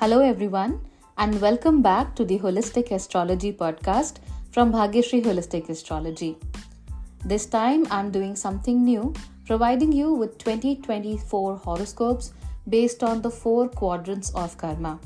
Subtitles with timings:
[0.00, 0.80] Hello, everyone,
[1.18, 4.14] and welcome back to the Holistic Astrology podcast
[4.50, 6.38] from Bhagyashree Holistic Astrology.
[7.26, 9.12] This time, I'm doing something new,
[9.44, 12.32] providing you with 2024 horoscopes
[12.66, 14.98] based on the four quadrants of karma.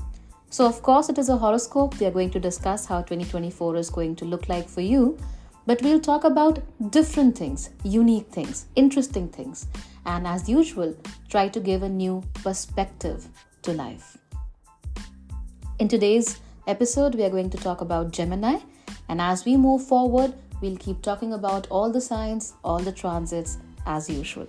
[0.51, 1.99] So, of course, it is a horoscope.
[1.99, 5.19] We are going to discuss how 2024 is going to look like for you,
[5.67, 9.67] but we'll talk about different things, unique things, interesting things,
[10.07, 10.97] and as usual,
[11.29, 13.27] try to give a new perspective
[13.63, 14.19] to life.
[15.81, 16.39] In today's
[16.69, 18.59] episode, we are going to talk about Gemini,
[19.09, 23.59] and as we move forward, we'll keep talking about all the signs, all the transits
[23.85, 24.47] as usual.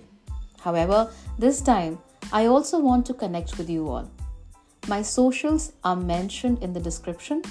[0.60, 1.98] However, this time,
[2.32, 4.08] I also want to connect with you all.
[4.86, 7.42] My socials are mentioned in the description.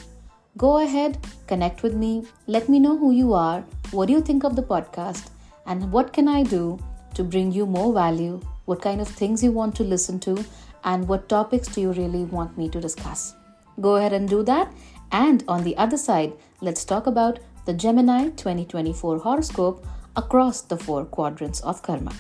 [0.56, 3.60] Go ahead, connect with me, let me know who you are,
[3.92, 5.32] what do you think of the podcast,
[5.66, 6.80] and what can I do
[7.16, 10.46] to bring you more value, what kind of things you want to listen to,
[10.86, 13.36] and what topics do you really want me to discuss.
[13.80, 14.74] Go ahead and do that.
[15.12, 21.06] And on the other side, let's talk about the Gemini 2024 horoscope across the four
[21.06, 22.14] quadrants of karma.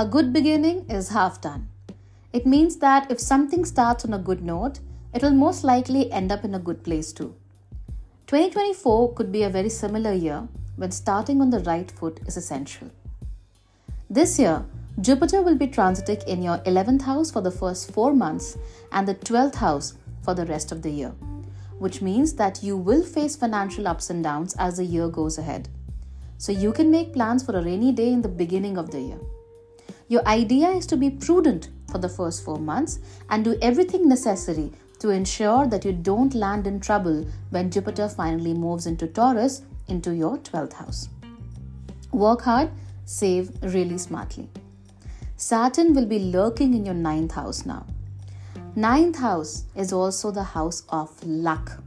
[0.00, 1.70] A good beginning is half done.
[2.32, 4.78] It means that if something starts on a good note,
[5.12, 7.34] it will most likely end up in a good place too.
[8.28, 10.46] 2024 could be a very similar year
[10.76, 12.92] when starting on the right foot is essential.
[14.08, 14.64] This year,
[15.00, 18.56] Jupiter will be transiting in your 11th house for the first 4 months
[18.92, 21.12] and the 12th house for the rest of the year,
[21.80, 25.68] which means that you will face financial ups and downs as the year goes ahead.
[26.36, 29.18] So you can make plans for a rainy day in the beginning of the year.
[30.08, 32.98] Your idea is to be prudent for the first four months
[33.28, 38.54] and do everything necessary to ensure that you don't land in trouble when Jupiter finally
[38.54, 41.08] moves into Taurus into your 12th house.
[42.12, 42.70] Work hard,
[43.04, 44.48] save really smartly.
[45.36, 47.86] Saturn will be lurking in your ninth house now.
[48.74, 51.82] Ninth house is also the house of luck.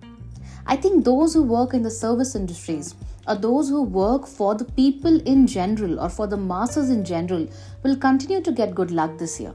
[0.68, 2.96] I think those who work in the service industries
[3.28, 7.48] or those who work for the people in general or for the masses in general
[7.84, 9.54] will continue to get good luck this year.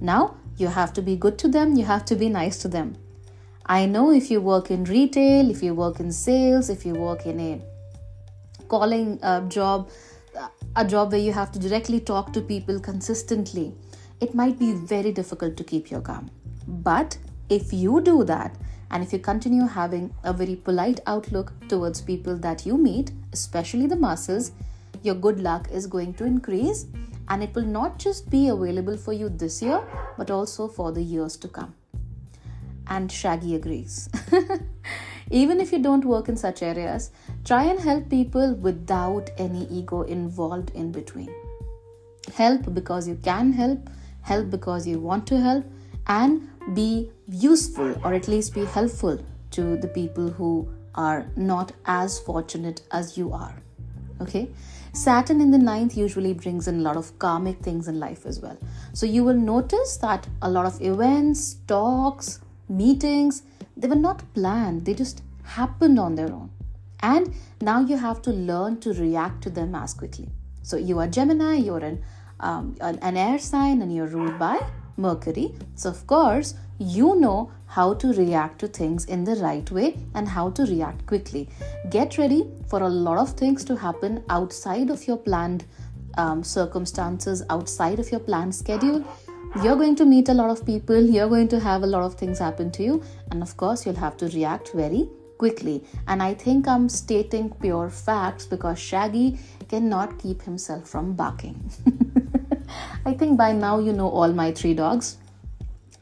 [0.00, 2.96] Now, you have to be good to them, you have to be nice to them.
[3.66, 7.26] I know if you work in retail, if you work in sales, if you work
[7.26, 7.62] in a
[8.68, 9.90] calling uh, job,
[10.76, 13.74] a job where you have to directly talk to people consistently,
[14.20, 16.30] it might be very difficult to keep your calm.
[16.66, 17.16] But
[17.48, 18.56] if you do that,
[18.90, 23.86] and if you continue having a very polite outlook towards people that you meet, especially
[23.86, 24.52] the masses,
[25.02, 26.86] your good luck is going to increase
[27.28, 29.86] and it will not just be available for you this year
[30.18, 31.74] but also for the years to come.
[32.88, 34.08] And Shaggy agrees.
[35.30, 37.12] Even if you don't work in such areas,
[37.44, 41.32] try and help people without any ego involved in between.
[42.34, 43.88] Help because you can help,
[44.22, 45.64] help because you want to help,
[46.10, 49.18] and be useful or at least be helpful
[49.52, 50.52] to the people who
[50.94, 53.54] are not as fortunate as you are.
[54.20, 54.50] Okay,
[54.92, 58.40] Saturn in the ninth usually brings in a lot of karmic things in life as
[58.40, 58.58] well.
[58.92, 63.42] So you will notice that a lot of events, talks, meetings,
[63.76, 66.50] they were not planned, they just happened on their own.
[67.00, 70.28] And now you have to learn to react to them as quickly.
[70.62, 72.02] So you are Gemini, you're an,
[72.40, 74.60] um, an air sign, and you're ruled by
[75.00, 75.54] Mercury.
[75.74, 80.28] So, of course, you know how to react to things in the right way and
[80.28, 81.48] how to react quickly.
[81.90, 85.64] Get ready for a lot of things to happen outside of your planned
[86.16, 89.04] um, circumstances, outside of your planned schedule.
[89.62, 92.14] You're going to meet a lot of people, you're going to have a lot of
[92.14, 95.08] things happen to you, and of course, you'll have to react very
[95.38, 95.82] quickly.
[96.06, 99.38] And I think I'm stating pure facts because Shaggy
[99.68, 101.58] cannot keep himself from barking.
[103.04, 105.16] I think by now you know all my three dogs.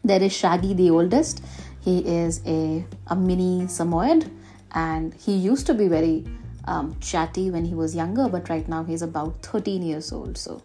[0.05, 1.43] There is Shaggy, the oldest.
[1.81, 4.31] He is a, a mini Samoyed
[4.73, 6.25] and he used to be very
[6.65, 10.63] um, chatty when he was younger, but right now he's about 13 years old, so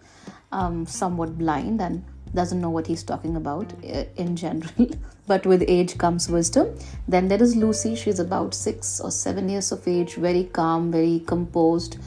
[0.52, 2.04] um, somewhat blind and
[2.36, 4.90] doesn't know what he's talking about uh, in general.
[5.28, 6.78] but with age comes wisdom.
[7.08, 11.24] Then there is Lucy, she's about six or seven years of age, very calm, very
[11.26, 11.98] composed,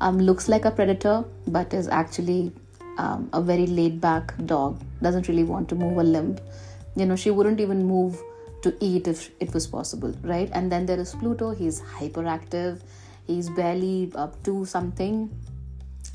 [0.00, 2.52] um, looks like a predator, but is actually
[2.98, 6.38] um, a very laid back dog, doesn't really want to move a limb.
[6.94, 8.20] You know, she wouldn't even move
[8.62, 10.50] to eat if it was possible, right?
[10.52, 12.80] And then there is Pluto, he's hyperactive,
[13.26, 15.30] he's barely up to something.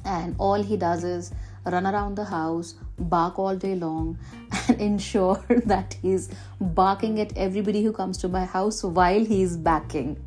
[0.03, 1.31] and all he does is
[1.65, 4.17] run around the house, bark all day long,
[4.67, 6.29] and ensure that he's
[6.59, 10.17] barking at everybody who comes to my house while he's backing.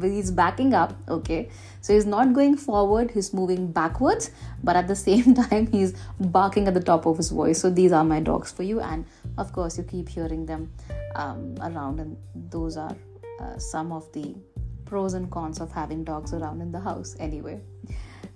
[0.00, 1.50] He's backing up, okay?
[1.80, 4.30] So he's not going forward, he's moving backwards,
[4.62, 7.60] but at the same time, he's barking at the top of his voice.
[7.60, 9.04] So these are my dogs for you, and
[9.38, 10.72] of course, you keep hearing them
[11.14, 12.16] um, around, and
[12.50, 12.96] those are
[13.40, 14.34] uh, some of the
[14.84, 17.60] pros and cons of having dogs around in the house anyway.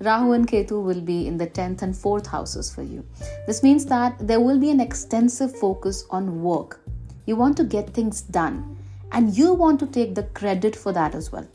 [0.00, 3.04] Rahu and Ketu will be in the 10th and 4th houses for you.
[3.46, 6.81] This means that there will be an extensive focus on work.
[7.26, 8.78] You want to get things done
[9.12, 11.47] and you want to take the credit for that as well.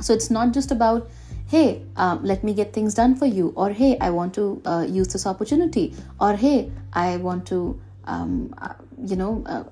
[0.00, 1.10] So it's not just about,
[1.46, 4.86] hey, um, let me get things done for you, or hey, I want to uh,
[4.88, 8.74] use this opportunity, or hey, I want to, um, uh,
[9.04, 9.64] you know, uh,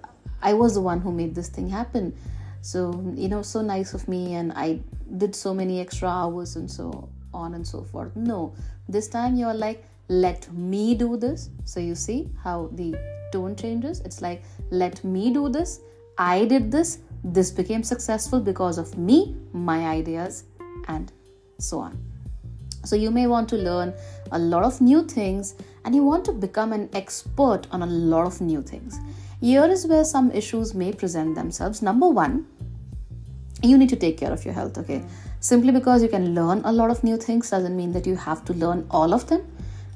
[0.43, 2.17] I was the one who made this thing happen.
[2.61, 4.81] So, you know, so nice of me, and I
[5.17, 8.14] did so many extra hours and so on and so forth.
[8.14, 8.55] No,
[8.88, 11.50] this time you're like, let me do this.
[11.64, 12.96] So you see how the
[13.32, 14.00] tone changes?
[14.00, 15.81] It's like, let me do this.
[16.18, 16.98] I did this.
[17.24, 20.44] This became successful because of me, my ideas,
[20.88, 21.12] and
[21.58, 21.98] so on.
[22.84, 23.94] So you may want to learn
[24.32, 25.54] a lot of new things
[25.84, 28.98] and you want to become an expert on a lot of new things.
[29.40, 31.80] Here is where some issues may present themselves.
[31.82, 32.46] Number one,
[33.62, 35.04] you need to take care of your health, okay?
[35.38, 38.44] Simply because you can learn a lot of new things doesn't mean that you have
[38.46, 39.46] to learn all of them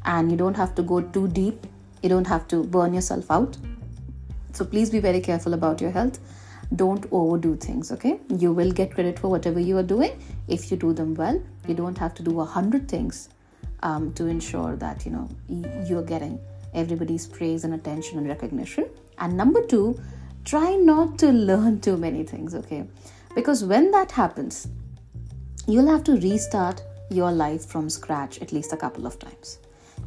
[0.04, 1.66] and you don't have to go too deep.
[2.02, 3.56] You don't have to burn yourself out.
[4.56, 6.18] So please be very careful about your health.
[6.74, 8.20] Don't overdo things, okay?
[8.34, 10.18] You will get credit for whatever you are doing
[10.48, 11.42] if you do them well.
[11.68, 13.28] You don't have to do a hundred things
[13.82, 15.28] um, to ensure that you know
[15.86, 16.40] you're getting
[16.72, 18.88] everybody's praise and attention and recognition.
[19.18, 20.00] And number two,
[20.46, 22.88] try not to learn too many things, okay?
[23.34, 24.68] Because when that happens,
[25.66, 29.58] you'll have to restart your life from scratch at least a couple of times.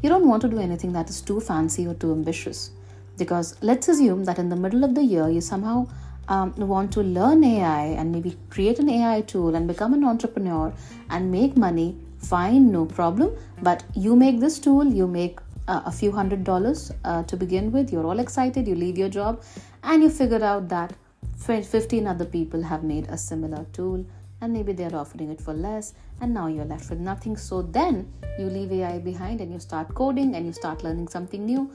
[0.02, 2.72] You don't want to do anything that is too fancy or too ambitious
[3.19, 5.88] because let's assume that in the middle of the year you somehow
[6.30, 10.74] um, want to learn AI and maybe create an AI tool and become an entrepreneur
[11.10, 11.98] and make money.
[12.19, 13.36] Fine, no problem.
[13.62, 17.71] But you make this tool, you make uh, a few hundred dollars uh, to begin
[17.71, 19.42] with, you're all excited, you leave your job,
[19.83, 20.94] and you figure out that
[21.38, 24.06] 15 other people have made a similar tool
[24.42, 28.12] and maybe they're offering it for less and now you're left with nothing so then
[28.38, 31.69] you leave ai behind and you start coding and you start learning something new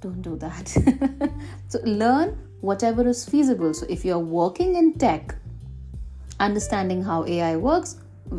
[0.00, 0.76] don't do that.
[1.68, 3.74] So learn whatever is feasible.
[3.74, 5.34] So if you're working in tech
[6.38, 7.96] understanding how ai works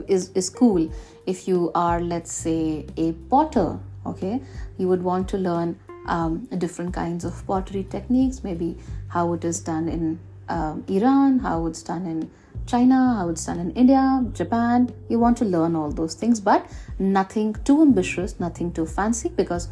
[0.07, 0.91] is is cool.
[1.25, 4.41] If you are let's say a potter okay
[4.77, 8.43] you would want to learn um, different kinds of pottery techniques.
[8.43, 8.77] Maybe
[9.07, 10.19] how it is done in
[10.49, 12.29] um, iran how it's done in
[12.65, 14.93] China, how it's done in India, Japan.
[15.09, 16.65] You want to learn all those things, but
[16.99, 19.67] nothing too ambitious, nothing too fancy, because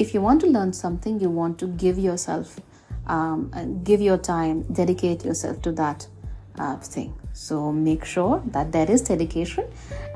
[0.00, 2.58] if you want to learn something, you want to give yourself,
[3.06, 6.06] um, give your time, dedicate yourself to that
[6.58, 7.12] uh, thing.
[7.32, 9.66] So make sure that there is dedication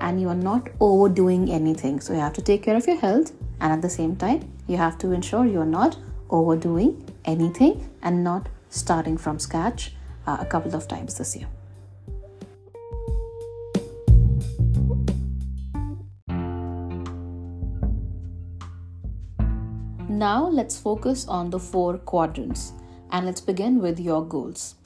[0.00, 2.00] and you are not overdoing anything.
[2.00, 4.76] So you have to take care of your health, and at the same time, you
[4.76, 5.96] have to ensure you are not
[6.30, 9.92] overdoing anything and not starting from scratch
[10.26, 11.46] uh, a couple of times this year.
[20.24, 22.72] Now let's focus on the four quadrants
[23.10, 24.76] and let's begin with your goals.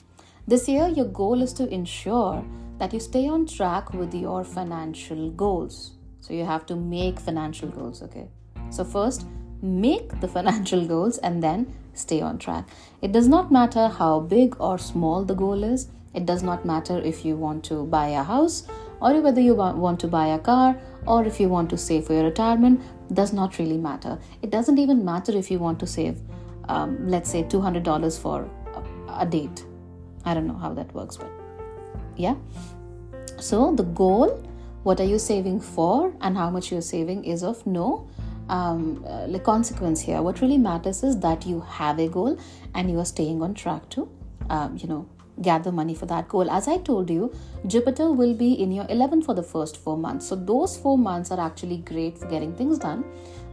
[0.45, 2.43] This year, your goal is to ensure
[2.77, 5.91] that you stay on track with your financial goals.
[6.19, 8.27] So you have to make financial goals, okay?
[8.69, 9.27] So, first,
[9.61, 12.67] make the financial goals and then stay on track.
[13.01, 16.99] It does not matter how big or small the goal is, it does not matter
[16.99, 18.67] if you want to buy a house
[19.01, 22.13] or whether you want to buy a car or if you want to save for
[22.13, 22.81] your retirement
[23.13, 24.19] does not really matter.
[24.41, 26.19] It doesn't even matter if you want to save,
[26.67, 29.65] um, let's say, $200 for a, a date.
[30.25, 31.29] I don't know how that works, but
[32.15, 32.35] yeah.
[33.39, 34.45] So the goal,
[34.83, 38.07] what are you saving for, and how much you're saving is of no
[38.49, 40.21] um, uh, consequence here.
[40.21, 42.37] What really matters is that you have a goal
[42.73, 44.09] and you are staying on track to,
[44.49, 45.07] um, you know,
[45.41, 46.49] gather money for that goal.
[46.49, 47.33] As I told you,
[47.67, 50.27] Jupiter will be in your 11th for the first four months.
[50.27, 53.03] So, those four months are actually great for getting things done.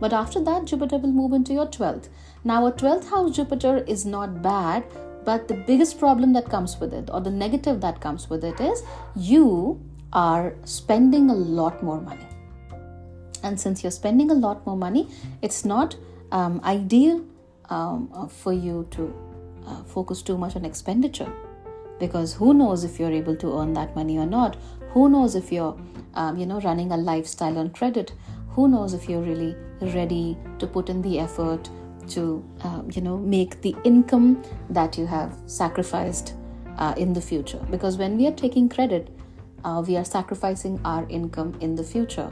[0.00, 2.08] But after that, Jupiter will move into your 12th.
[2.44, 4.84] Now, a 12th house Jupiter is not bad,
[5.24, 8.60] but the biggest problem that comes with it, or the negative that comes with it,
[8.60, 8.82] is
[9.16, 9.80] you
[10.12, 12.26] are spending a lot more money.
[13.42, 15.08] And since you're spending a lot more money,
[15.42, 15.96] it's not
[16.32, 17.24] um, ideal
[17.70, 19.14] um, for you to
[19.66, 21.32] uh, focus too much on expenditure
[21.98, 24.56] because who knows if you're able to earn that money or not.
[24.90, 25.78] Who knows if you're
[26.14, 28.12] um, you know running a lifestyle on credit.
[28.50, 31.68] Who knows if you're really ready to put in the effort
[32.08, 36.34] to uh, you know make the income that you have sacrificed
[36.78, 37.64] uh, in the future.
[37.70, 39.10] Because when we are taking credit
[39.66, 42.30] uh, we are sacrificing our income in the future.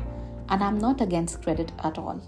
[0.49, 2.21] And i'm not against credit at all.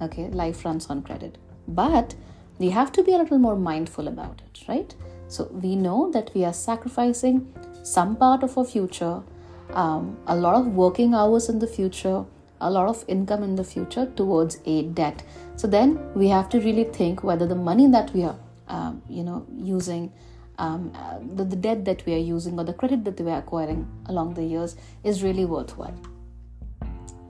[0.00, 0.28] Okay?
[0.28, 1.38] Life runs on credit.
[1.68, 2.14] But
[2.58, 4.94] we have to be a little more mindful about it right
[5.28, 7.46] so we know that we are sacrificing
[7.82, 9.22] some part of our future
[9.70, 12.24] um, a lot of working hours in the future
[12.60, 15.22] a lot of income in the future towards a debt.
[15.56, 19.22] So then we have to really think whether the money that we are um, you
[19.22, 20.12] know using
[20.58, 20.92] um,
[21.34, 24.34] the, the debt that we are using or the credit that we are acquiring along
[24.34, 25.94] the years is really worthwhile.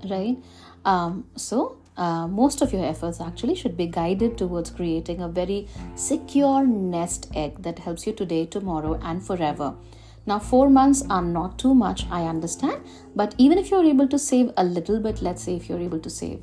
[0.09, 0.37] Right?
[0.85, 5.69] Um, so uh, most of your efforts actually should be guided towards creating a very
[5.95, 9.75] secure nest egg that helps you today tomorrow and forever.
[10.27, 12.83] Now, four months are not too much, I understand,
[13.15, 16.01] but even if you're able to save a little bit, let's say if you're able
[16.01, 16.41] to save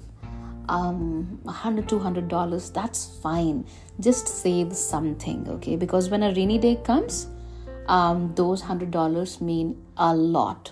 [0.70, 3.66] um, 100 200 dollars that's fine.
[4.00, 5.76] Just save something okay?
[5.76, 7.28] Because when a rainy day comes
[7.88, 10.72] um, those 100 dollars mean a lot.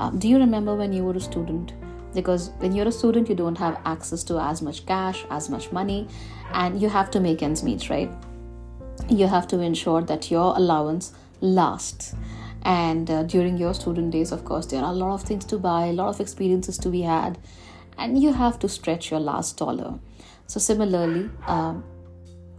[0.00, 1.72] Um, do you remember when you were a student
[2.14, 5.72] because when you're a student you don't have access to as much cash as much
[5.72, 6.06] money
[6.52, 8.10] and you have to make ends meet right?
[9.08, 12.14] You have to ensure that your allowance lasts.
[12.62, 15.58] And uh, during your student days of course there are a lot of things to
[15.58, 17.38] buy a lot of experiences to be had
[17.98, 19.98] and you have to stretch your last dollar.
[20.46, 21.84] So similarly um,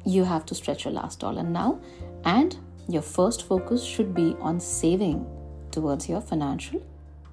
[0.06, 1.80] you have to stretch your last dollar now
[2.24, 2.58] and
[2.88, 5.26] your first focus should be on saving
[5.72, 6.82] towards your financial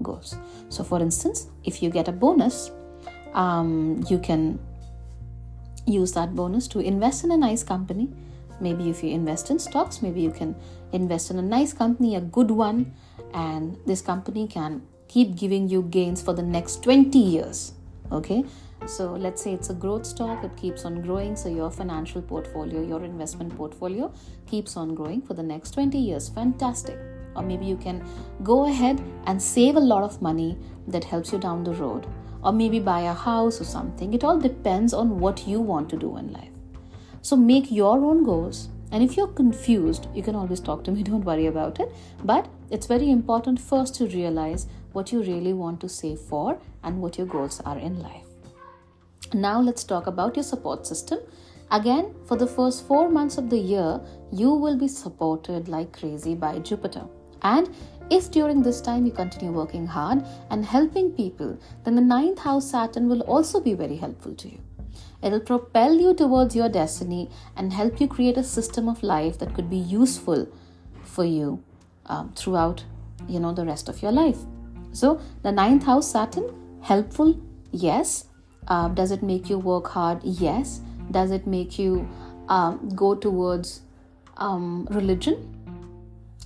[0.03, 0.37] goals
[0.69, 2.71] so for instance if you get a bonus
[3.35, 4.59] um, you can
[5.87, 8.11] use that bonus to invest in a nice company.
[8.61, 10.55] Maybe if you invest in stocks maybe you can
[10.93, 12.95] invest in a nice company a good one
[13.35, 17.73] and this company can keep giving you gains for the next 20 years
[18.13, 18.45] okay?
[18.87, 22.83] So let's say it's a growth stock it keeps on growing so your financial portfolio
[22.83, 24.13] your investment portfolio
[24.47, 26.29] keeps on growing for the next 20 years.
[26.29, 28.05] Fantastic or maybe you can
[28.43, 32.07] go ahead and save a lot of money that helps you down the road
[32.43, 35.97] or maybe buy a house or something it all depends on what you want to
[35.97, 36.53] do in life
[37.23, 38.69] so make your own goals.
[38.91, 41.91] And if you're confused, you can always talk to me, don't worry about it.
[42.25, 47.01] But it's very important first to realize what you really want to save for and
[47.01, 48.27] what your goals are in life.
[49.33, 51.21] Now, let's talk about your support system.
[51.71, 56.35] Again, for the first four months of the year, you will be supported like crazy
[56.35, 57.07] by Jupiter.
[57.43, 57.75] And
[58.11, 62.71] if during this time you continue working hard and helping people, then the ninth house
[62.71, 64.59] Saturn will also be very helpful to you.
[65.23, 69.55] It'll propel you towards your destiny and help you create a system of life that
[69.55, 70.49] could be useful
[71.05, 71.63] for you
[72.07, 72.85] um, throughout,
[73.29, 74.39] you know, the rest of your life.
[74.93, 78.27] So the ninth house Saturn, helpful, yes.
[78.69, 80.21] Uh, does it make you work hard?
[80.23, 80.81] Yes.
[81.11, 82.09] Does it make you
[82.49, 83.83] um, go towards
[84.37, 85.52] um, religion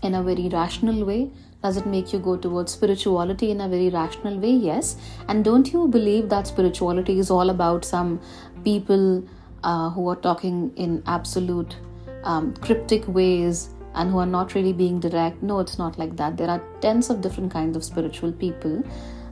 [0.02, 1.30] in a very rational way?
[1.62, 4.50] Does it make you go towards spirituality in a very rational way?
[4.52, 4.96] Yes.
[5.28, 8.20] And don't you believe that spirituality is all about some
[8.62, 9.24] people
[9.64, 11.76] uh, who are talking in absolute
[12.22, 15.42] um, cryptic ways and who are not really being direct?
[15.42, 16.36] No, it's not like that.
[16.36, 18.84] There are tens of different kinds of spiritual people.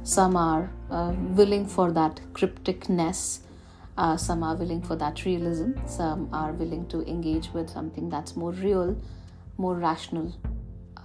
[0.03, 3.41] Some are uh, willing for that crypticness.
[3.97, 5.73] Uh, some are willing for that realism.
[5.87, 8.97] Some are willing to engage with something that's more real,
[9.57, 10.33] more rational,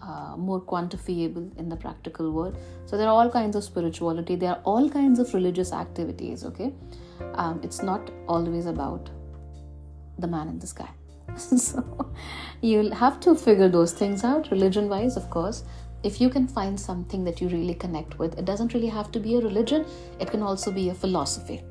[0.09, 2.57] uh, more quantifiable in the practical world.
[2.85, 4.35] So there are all kinds of spirituality.
[4.35, 6.45] There are all kinds of religious activities.
[6.45, 6.73] Okay,
[7.33, 9.09] um, it's not always about
[10.17, 10.89] the man in the sky.
[11.37, 12.11] so
[12.61, 15.63] you'll have to figure those things out, religion-wise, of course.
[16.01, 19.19] If you can find something that you really connect with, it doesn't really have to
[19.19, 19.85] be a religion.
[20.19, 21.61] It can also be a philosophy.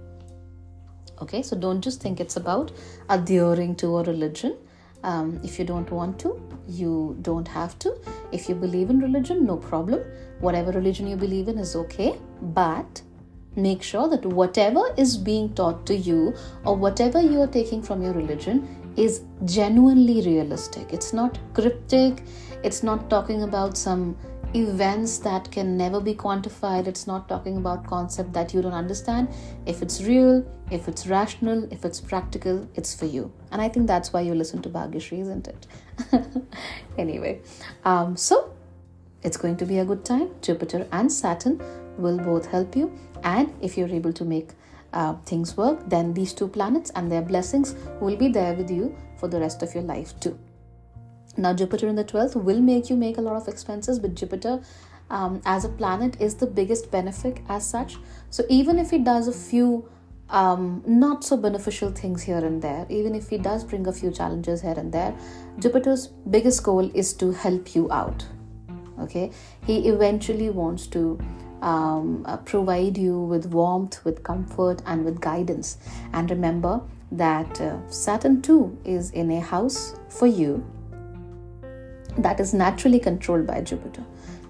[1.22, 2.70] Okay, so don't just think it's about
[3.08, 4.56] adhering to a religion
[5.02, 7.96] um, if you don't want to, you don't have to.
[8.32, 10.00] If you believe in religion, no problem.
[10.40, 13.02] Whatever religion you believe in is okay, but
[13.56, 18.02] make sure that whatever is being taught to you or whatever you are taking from
[18.02, 20.92] your religion is genuinely realistic.
[20.92, 22.24] It's not cryptic,
[22.62, 24.16] it's not talking about some
[24.54, 26.86] events that can never be quantified.
[26.86, 29.28] It's not talking about concept that you don't understand.
[29.66, 33.32] If it's real if it's rational if it's practical it's for you.
[33.50, 35.66] And i think that's why you listen to Bhagyashree isn't it?
[36.98, 37.40] Anyway
[37.84, 38.52] um, so
[39.22, 40.30] it's going to be a good time.
[40.42, 41.60] Jupiter and saturn
[41.98, 42.96] will both help you.
[43.24, 44.50] And if you're able to make
[44.92, 48.96] uh, things work then these two planets and their blessings will be there with you
[49.16, 50.38] for the rest of your life too
[51.38, 54.60] now, Jupiter in the 12th will make you make a lot of expenses, but Jupiter
[55.08, 57.96] um, as a planet is the biggest benefit as such.
[58.28, 59.88] So even if it does a few
[60.30, 64.10] um, not so beneficial things here and there, even if he does bring a few
[64.10, 65.16] challenges here and there,
[65.60, 68.26] Jupiter's biggest goal is to help you out.
[69.00, 69.30] Okay,
[69.64, 71.20] he eventually wants to
[71.62, 75.78] um, uh, provide you with warmth, with comfort, and with guidance.
[76.12, 76.80] And remember
[77.12, 80.66] that uh, Saturn too is in a house for you
[82.16, 84.04] that is naturally controlled by Jupiter.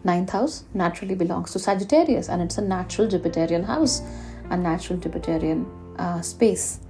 [0.04, 4.02] Ninth house naturally belongs to Sagittarius, and it's a natural Jupiterian house
[4.50, 5.66] a natural Jupiterian
[5.98, 6.80] uh, space.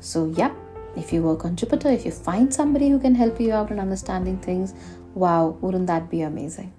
[0.00, 0.54] So, yeah,
[0.96, 3.78] if you work on Jupiter, if you find somebody who can help you out in
[3.80, 4.74] understanding things,
[5.14, 6.72] wow, wouldn't that be amazing?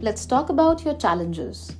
[0.00, 1.74] Let's talk about your challenges.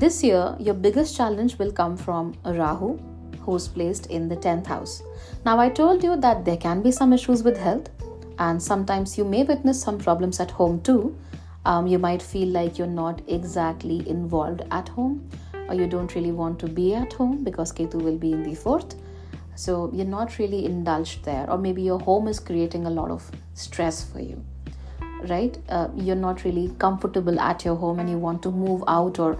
[0.00, 2.98] This year, your biggest challenge will come from Rahu,
[3.40, 5.02] who's placed in the 10th house.
[5.44, 7.90] Now, I told you that there can be some issues with health,
[8.38, 11.14] and sometimes you may witness some problems at home too.
[11.66, 15.28] Um, you might feel like you're not exactly involved at home,
[15.68, 18.54] or you don't really want to be at home because Ketu will be in the
[18.54, 18.94] fourth.
[19.54, 23.30] So, you're not really indulged there, or maybe your home is creating a lot of
[23.52, 24.42] stress for you
[25.28, 29.18] right uh, you're not really comfortable at your home and you want to move out
[29.18, 29.38] or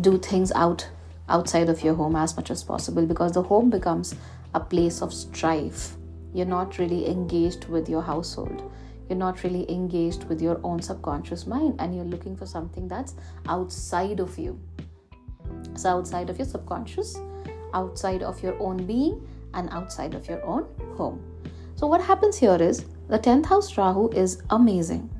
[0.00, 0.88] do things out
[1.28, 4.14] outside of your home as much as possible because the home becomes
[4.54, 5.96] a place of strife.
[6.34, 8.70] You're not really engaged with your household.
[9.08, 13.14] You're not really engaged with your own subconscious mind, and you're looking for something that's
[13.46, 14.58] outside of you.
[15.74, 17.18] So, outside of your subconscious,
[17.74, 21.22] outside of your own being, and outside of your own home.
[21.74, 25.10] So, what happens here is the 10th house Rahu is amazing.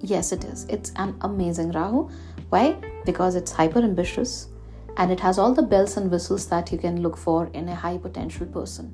[0.00, 0.64] Yes, it is.
[0.64, 2.08] It's an amazing Rahu.
[2.48, 2.76] Why?
[3.04, 4.48] Because it's hyper ambitious,
[4.96, 7.74] and it has all the bells and whistles that you can look for in a
[7.74, 8.92] high potential person.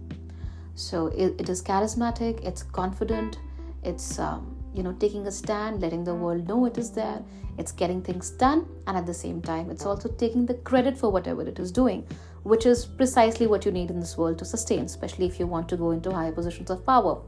[0.74, 3.38] So it, it is charismatic it's confident
[3.84, 7.22] it's um, you know taking a stand letting the world know it is there
[7.58, 11.10] it's getting things done and at the same time it's also taking the credit for
[11.10, 12.04] whatever it is doing
[12.42, 15.68] which is precisely what you need in this world to sustain especially if you want
[15.68, 17.20] to go into higher positions of power.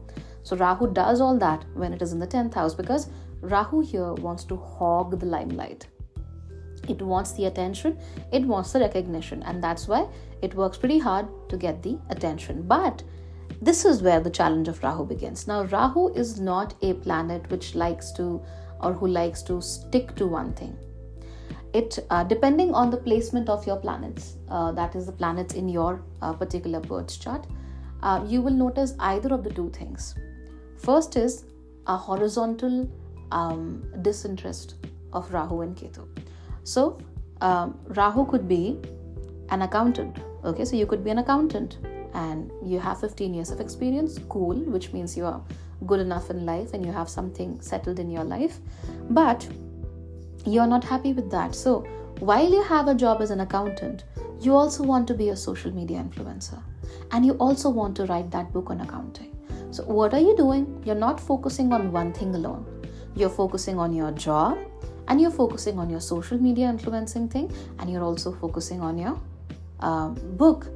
[0.43, 3.09] So rahu does all that when it is in the 10th house because
[3.41, 5.87] rahu here wants to hog the limelight
[6.89, 7.97] it wants the attention.
[8.31, 9.43] It wants the recognition.
[9.43, 10.07] And that's why
[10.41, 12.63] it works pretty hard to get the attention.
[12.63, 13.03] But
[13.61, 15.47] this is where the challenge of rahu begins.
[15.47, 18.41] Now rahu is not a planet which likes to
[18.81, 20.77] or who likes to stick to one thing.
[21.73, 25.67] It uh, depending on the placement of your planets uh, that is the planets in
[25.67, 27.45] your uh, particular birth chart
[28.03, 30.15] uh, you will notice either of the two things.
[30.77, 31.45] First is
[31.87, 32.89] a horizontal
[33.31, 34.75] um, disinterest
[35.13, 36.07] of rahu and ketu
[36.67, 36.97] so,
[37.39, 38.77] um, Rahu could be
[39.51, 40.17] an accountant.
[40.43, 41.77] Okay, so you could be an accountant
[42.13, 44.19] and you have 15 years of experience.
[44.27, 45.41] Cool, which means you are
[45.85, 48.59] good enough in life and you have something settled in your life.
[49.09, 49.47] But
[50.45, 51.55] you're not happy with that.
[51.55, 51.85] So,
[52.19, 54.03] while you have a job as an accountant,
[54.41, 56.61] you also want to be a social media influencer
[57.13, 59.37] and you also want to write that book on accounting.
[59.71, 60.83] So, what are you doing?
[60.85, 62.76] You're not focusing on one thing alone.
[63.17, 64.57] You're focusing on your job,
[65.07, 69.19] and you're focusing on your social media influencing thing and you're also focusing on your
[69.79, 70.67] uh, book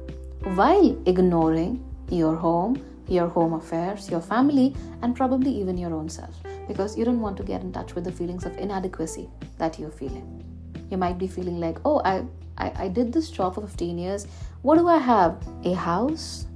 [0.54, 6.34] while ignoring your home your home affairs your family and probably even your own self.
[6.68, 9.28] Because you don't want to get in touch with the feelings of inadequacy
[9.58, 10.44] that you're feeling.
[10.90, 12.24] You might be feeling like oh i
[12.58, 14.26] i, I did this job for 15 years.
[14.62, 15.36] What do i have?
[15.64, 16.46] A house?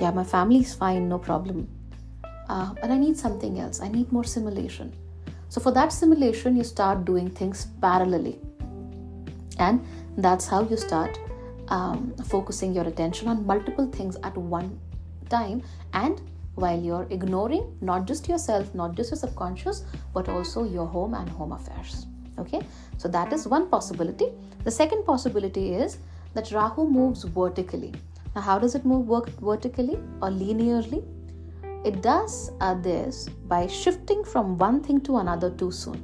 [0.00, 1.68] Yeah my family's fine no problem
[2.48, 4.92] uh, but i need something else i need more simulation
[5.54, 8.38] so, for that simulation, you start doing things parallelly.
[9.60, 11.16] And that's how you start
[11.68, 14.80] um, focusing your attention on multiple things at one
[15.28, 16.20] time and
[16.56, 21.28] while you're ignoring not just yourself, not just your subconscious, but also your home and
[21.28, 22.06] home affairs.
[22.40, 22.60] Okay,
[22.98, 24.32] so that is one possibility.
[24.64, 25.98] The second possibility is
[26.34, 27.94] that Rahu moves vertically.
[28.34, 31.04] Now, how does it move work vertically or linearly?
[31.84, 36.00] It does uh, this by shifting from one thing to another too soon.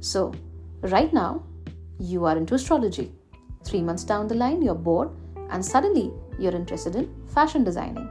[0.00, 0.32] So,
[0.80, 1.44] right now,
[2.00, 3.12] you are into astrology.
[3.64, 5.10] Three months down the line, you're bored,
[5.50, 8.10] and suddenly you're interested in fashion designing.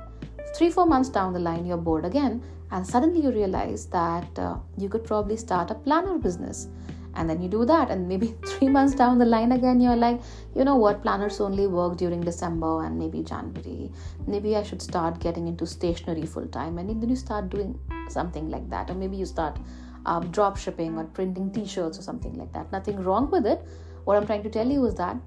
[0.56, 4.58] Three, four months down the line, you're bored again, and suddenly you realize that uh,
[4.78, 6.70] you could probably start a planner business
[7.16, 10.22] and then you do that and maybe three months down the line again you're like
[10.56, 13.92] you know what planners only work during december and maybe january.
[14.28, 17.80] Maybe i should start getting into stationery full time and then you start doing
[18.12, 18.90] something like that.
[18.90, 19.58] Or maybe you start
[20.06, 22.72] um, drop shipping or printing t-shirts or something like that.
[22.72, 23.62] Nothing wrong with it.
[24.06, 25.18] What i'm trying to tell you is that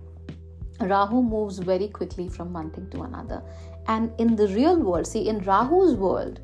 [0.81, 3.43] Rahu moves very quickly from one thing to another.
[3.87, 6.41] And in the real world, see, in Rahu's world,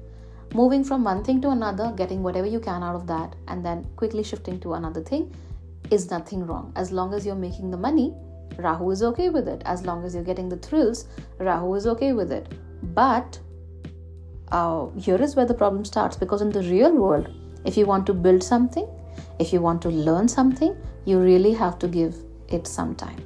[0.55, 3.87] moving from one thing to another, getting whatever you can out of that, and then
[3.97, 5.35] quickly shifting to another thing
[5.91, 6.73] is nothing wrong.
[6.77, 8.15] As long as you're making the money,
[8.57, 9.63] Rahu is okay with it.
[9.65, 11.07] As long as you're getting the thrills,
[11.39, 12.53] Rahu is okay with it.
[12.95, 13.39] But
[14.51, 17.29] uh, here is where the problem starts because in the real world,
[17.65, 18.89] if you want to build something,
[19.39, 22.17] if you want to learn something, you really have to give
[22.49, 23.19] it some time.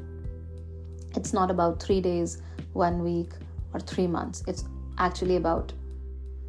[1.17, 3.33] It's not about three days, one week,
[3.73, 4.43] or three months.
[4.47, 4.65] It's
[4.99, 5.73] actually about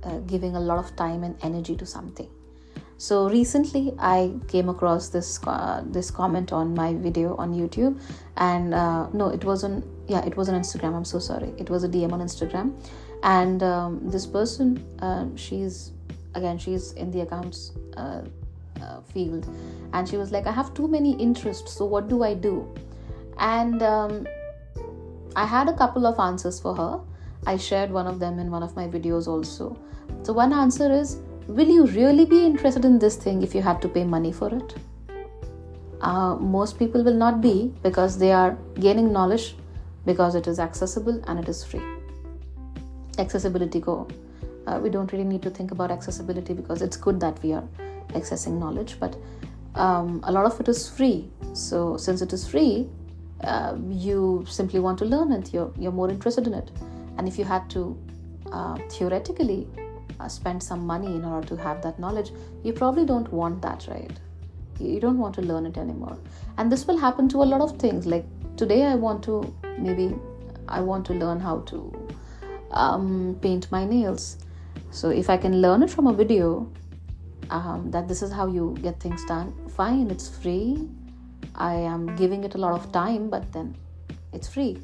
[0.06, 2.30] uh, giving a lot of time and energy to something.
[2.98, 8.00] So recently, I came across this uh, this comment on my video on YouTube,
[8.38, 9.86] and uh, no, it wasn't.
[10.08, 10.96] Yeah, it was on Instagram.
[10.96, 11.54] I'm so sorry.
[11.58, 12.72] It was a DM on Instagram,
[13.24, 15.92] and um, this person, uh, she's
[16.36, 18.22] again, she's in the accounts uh,
[18.82, 19.48] uh, field,
[19.92, 21.74] and she was like, "I have too many interests.
[21.74, 22.74] So what do I do?"
[23.38, 24.28] And um,
[25.36, 27.02] I had a couple of answers for her.
[27.46, 29.78] I shared one of them in one of my videos also.
[30.24, 33.82] So, one answer is Will you really be interested in this thing if you had
[33.82, 34.76] to pay money for it?
[36.00, 39.56] Uh, most people will not be because they are gaining knowledge
[40.06, 41.82] because it is accessible and it is free.
[43.18, 44.08] Accessibility go.
[44.66, 47.64] Uh, we don't really need to think about accessibility because it's good that we are
[48.10, 49.18] accessing knowledge, but
[49.76, 51.30] um, a lot of it is free.
[51.52, 52.88] So, since it is free,
[53.44, 56.72] uh, you simply want to learn it, you're, you're more interested in it.
[57.18, 57.98] And if you had to
[58.52, 59.68] uh, theoretically
[60.24, 62.32] uh, spend some money in order to have that knowledge,
[62.64, 64.12] you probably don't want that, right?
[64.80, 66.18] You don't want to learn it anymore.
[66.58, 68.06] And this will happen to a lot of things.
[68.06, 68.26] Like
[68.58, 70.16] today, I want to maybe
[70.68, 71.78] I want to learn how to
[72.72, 74.38] um, paint my nails.
[74.92, 76.72] So if I can learn it from a video,
[77.50, 80.90] um, that this is how you get things done, fine, it's free.
[81.56, 83.76] I am giving it a lot of time, but then
[84.32, 84.82] it's free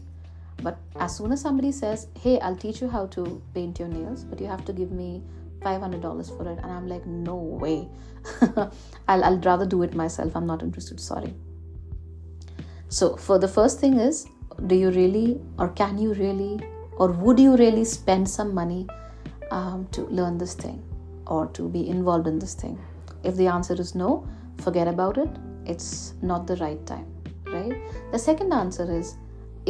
[0.62, 4.24] but as soon as somebody says, Hey, I'll teach you how to paint your nails,
[4.24, 5.24] but you have to give me
[5.62, 7.88] $500 for it, and I'm like, No way.
[9.08, 10.36] I'll, I'll rather do it myself.
[10.36, 11.00] I'm not interested.
[11.00, 11.34] Sorry.
[12.90, 14.28] So, for the first thing is,
[14.68, 16.60] do you really, or can you really,
[16.98, 18.88] or would you really spend some money
[19.52, 20.84] um, to learn this thing
[21.28, 22.80] or to be involved in this thing?
[23.24, 24.28] If the answer is no,
[24.62, 25.30] forget about it.
[25.66, 27.06] It's not the right time,
[27.46, 27.80] right?
[28.12, 29.18] The second answer is,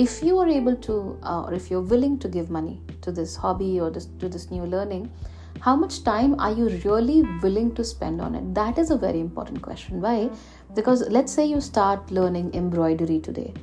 [0.04, 3.36] if you are able to uh, or if you're willing to give money to this
[3.36, 5.12] hobby or this, to this new learning
[5.62, 8.56] how much time are you really willing to spend on it?
[8.56, 10.00] That is a very important question.
[10.00, 10.30] Why?
[10.74, 13.54] Because let's say you start learning embroidery today.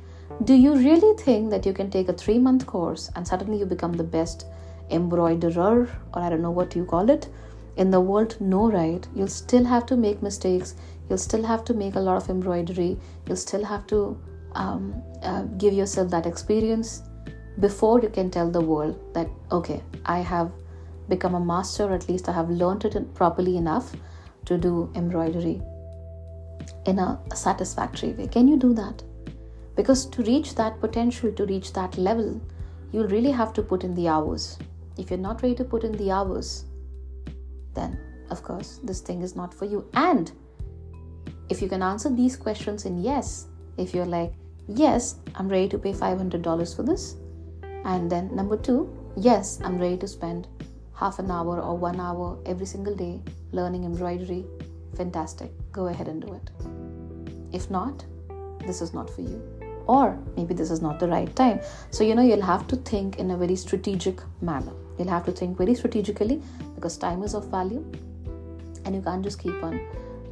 [0.43, 3.65] Do you really think that you can take a 3 month course and suddenly you
[3.65, 4.45] become the best
[4.91, 7.29] embroiderer or i don't know what you call it
[7.77, 8.37] in the world?
[8.39, 9.07] No right?
[9.15, 10.75] You'll still have to make mistakes.
[11.09, 12.99] You'll still have to make a lot of embroidery.
[13.25, 14.19] You'll still have to
[14.57, 17.03] um, uh, give yourself that experience
[17.59, 20.51] before you can tell the world that okay i have
[21.09, 23.95] become a master or at least i have learned it properly enough
[24.45, 25.61] to do embroidery
[26.85, 28.27] in a satisfactory way.
[28.27, 29.03] Can you do that?
[29.75, 32.41] Because to reach that potential to reach that level
[32.91, 34.57] you'll really have to put in the hours.
[34.97, 36.65] If you're not ready to put in the hours
[37.73, 39.85] then of course this thing is not for you.
[39.93, 40.31] And
[41.49, 44.33] if you can answer these questions in yes if you're like
[44.67, 47.15] yes, I'm ready to pay $500 for this.
[47.85, 50.47] And then number two, yes, I'm ready to spend
[50.93, 54.45] half an hour or one hour every single day learning embroidery.
[54.95, 55.51] Fantastic.
[55.71, 56.49] Go ahead and do it.
[57.53, 58.05] If not,
[58.65, 59.41] this is not for you.
[59.87, 61.61] Or maybe this is not the right time.
[61.91, 64.73] So, you know, you'll have to think in a very strategic manner.
[64.97, 66.41] You'll have to think very strategically
[66.75, 67.85] because time is of value
[68.83, 69.79] and you can't just keep on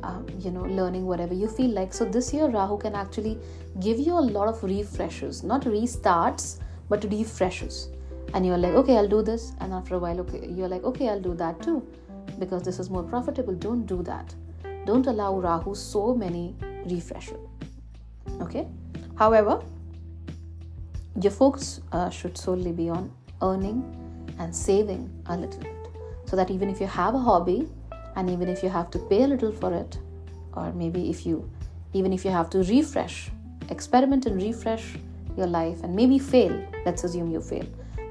[0.08, 1.94] um, you know learning whatever you feel like.
[1.94, 3.38] So this year rahu can actually
[3.80, 7.90] give you a lot of refreshes not restarts but refreshes
[8.34, 9.54] and you're like okay i'll do this.
[9.60, 11.78] And after a while okay you're like okay i'll do that too.
[12.40, 13.54] Because this is more profitable.
[13.54, 14.34] Don't do that.
[14.86, 17.38] Don't allow rahu so many refreshes
[18.42, 18.68] okay?
[19.16, 19.62] However
[21.22, 23.84] your focus uh, should solely be on earning
[24.40, 25.72] and saving a little bit.
[26.26, 27.70] So that even if you have a hobby
[28.16, 29.98] and even if you have to pay a little for it
[30.54, 31.50] or maybe if you
[31.94, 33.30] even if you have to refresh
[33.70, 34.96] experiment and refresh
[35.38, 36.54] your life and maybe fail
[36.86, 37.66] let's assume you fail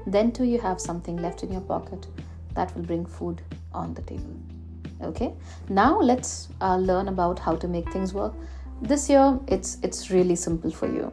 [0.05, 2.07] then too you have something left in your pocket
[2.53, 3.41] that will bring food
[3.73, 4.35] on the table.
[5.01, 5.33] Okay?
[5.69, 8.33] Now let's uh, learn about how to make things work.
[8.81, 11.11] This year it's it's really simple for you.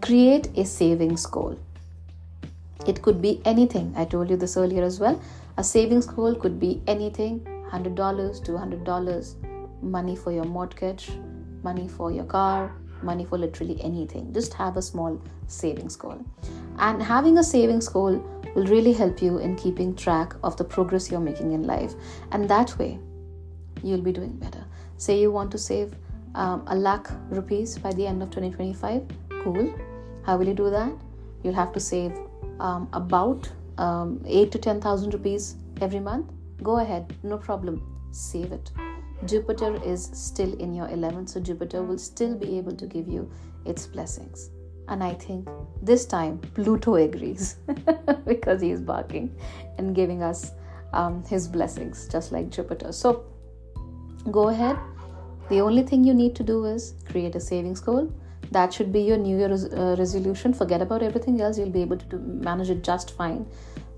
[0.00, 1.58] Create a savings goal.
[2.86, 3.92] It could be anything.
[3.96, 5.20] I told you this earlier as well.
[5.56, 11.10] A savings goal could be anything $100 $200 money for your mortgage
[11.62, 14.32] money for your car money for literally anything.
[14.32, 16.24] Just have a small savings goal.
[16.78, 21.10] And having a savings goal will really help you in keeping track of the progress
[21.10, 21.94] you're making in life.
[22.32, 22.98] And that way,
[23.82, 24.64] you'll be doing better.
[24.96, 25.94] Say you want to save
[26.34, 29.06] um, a lakh rupees by the end of 2025.
[29.42, 29.74] Cool.
[30.24, 30.92] How will you do that?
[31.42, 32.12] You'll have to save
[32.58, 36.30] um, about um, 8 to 10,000 rupees every month.
[36.62, 37.82] Go ahead, no problem.
[38.10, 38.70] Save it.
[39.26, 43.30] Jupiter is still in your 11th, so Jupiter will still be able to give you
[43.64, 44.50] its blessings.
[44.88, 45.48] And I think
[45.82, 47.56] this time Pluto agrees
[48.26, 49.34] because he is barking
[49.78, 50.52] and giving us
[50.92, 52.92] um, his blessings, just like Jupiter.
[52.92, 53.24] So
[54.30, 54.76] go ahead.
[55.48, 58.12] The only thing you need to do is create a savings goal.
[58.50, 60.52] That should be your New Year res- uh, resolution.
[60.52, 63.46] Forget about everything else, you'll be able to do, manage it just fine.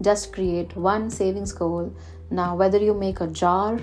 [0.03, 1.95] Just create one savings goal.
[2.33, 3.79] Now, whether you make a jar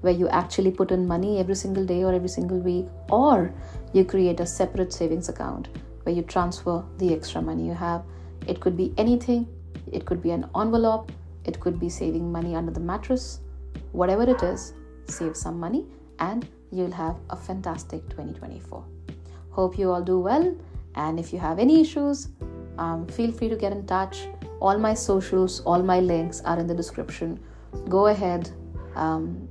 [0.00, 3.54] where you actually put in money every single day or every single week, or
[3.92, 5.68] you create a separate savings account
[6.02, 8.02] where you transfer the extra money you have.
[8.48, 9.46] It could be anything,
[9.92, 11.12] it could be an envelope,
[11.44, 13.38] it could be saving money under the mattress,
[13.92, 14.72] whatever it is,
[15.06, 15.86] save some money
[16.18, 18.84] and you'll have a fantastic 2024.
[19.50, 20.52] Hope you all do well.
[20.96, 22.28] And if you have any issues,
[22.76, 24.26] um, feel free to get in touch.
[24.60, 27.38] All my socials, all my links are in the description.
[27.88, 28.50] Go ahead.
[28.94, 29.48] Um,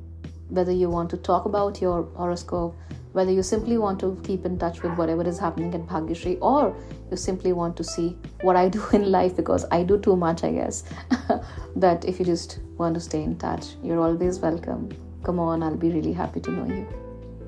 [0.49, 2.75] whether you want to talk about your horoscope,
[3.13, 6.75] whether you simply want to keep in touch with whatever is happening at Bhagyashree, or
[7.09, 10.43] you simply want to see what I do in life because I do too much,
[10.43, 10.83] I guess.
[11.75, 14.89] but if you just want to stay in touch, you're always welcome.
[15.23, 16.87] Come on, I'll be really happy to know you.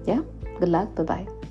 [0.05, 0.21] Yeah,
[0.59, 0.95] good luck.
[0.95, 1.42] Bye bye.